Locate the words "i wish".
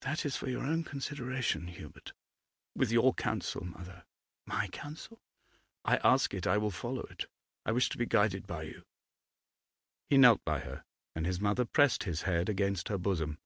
7.66-7.90